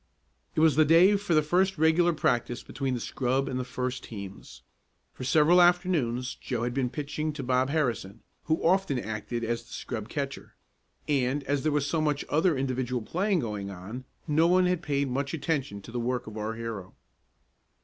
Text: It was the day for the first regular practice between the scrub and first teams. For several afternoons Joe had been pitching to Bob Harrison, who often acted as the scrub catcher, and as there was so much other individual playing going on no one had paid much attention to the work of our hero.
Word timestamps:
It 0.55 0.61
was 0.61 0.77
the 0.77 0.83
day 0.83 1.15
for 1.15 1.35
the 1.35 1.43
first 1.43 1.77
regular 1.77 2.11
practice 2.11 2.63
between 2.63 2.95
the 2.95 2.99
scrub 2.99 3.47
and 3.47 3.63
first 3.67 4.03
teams. 4.05 4.63
For 5.13 5.23
several 5.23 5.61
afternoons 5.61 6.33
Joe 6.33 6.63
had 6.63 6.73
been 6.73 6.89
pitching 6.89 7.33
to 7.33 7.43
Bob 7.43 7.69
Harrison, 7.69 8.23
who 8.45 8.63
often 8.65 8.97
acted 8.97 9.43
as 9.43 9.61
the 9.61 9.73
scrub 9.73 10.09
catcher, 10.09 10.55
and 11.07 11.43
as 11.43 11.61
there 11.61 11.71
was 11.71 11.85
so 11.85 12.01
much 12.01 12.25
other 12.29 12.57
individual 12.57 13.03
playing 13.03 13.41
going 13.41 13.69
on 13.69 14.05
no 14.27 14.47
one 14.47 14.65
had 14.65 14.81
paid 14.81 15.07
much 15.07 15.35
attention 15.35 15.83
to 15.83 15.91
the 15.91 15.99
work 15.99 16.25
of 16.25 16.35
our 16.35 16.55
hero. 16.55 16.95